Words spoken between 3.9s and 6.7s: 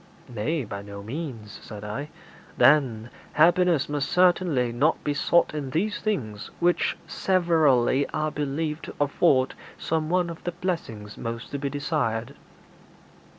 certainly not be sought in these things